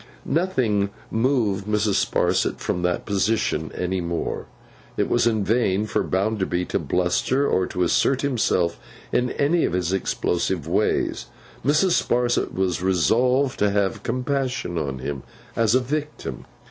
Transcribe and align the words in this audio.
Nothing 0.25 0.89
moved 1.11 1.67
Mrs. 1.67 2.03
Sparsit 2.03 2.57
from 2.57 2.81
that 2.81 3.05
position 3.05 3.71
any 3.75 4.01
more. 4.01 4.47
It 4.97 5.07
was 5.07 5.27
in 5.27 5.43
vain 5.43 5.85
for 5.85 6.01
Bounderby 6.01 6.65
to 6.69 6.79
bluster 6.79 7.47
or 7.47 7.67
to 7.67 7.83
assert 7.83 8.21
himself 8.23 8.79
in 9.11 9.29
any 9.33 9.63
of 9.63 9.73
his 9.73 9.93
explosive 9.93 10.67
ways; 10.67 11.27
Mrs. 11.63 12.01
Sparsit 12.01 12.51
was 12.51 12.81
resolved 12.81 13.59
to 13.59 13.69
have 13.69 14.01
compassion 14.01 14.75
on 14.79 14.97
him, 14.97 15.21
as 15.55 15.75
a 15.75 15.79
Victim. 15.79 16.45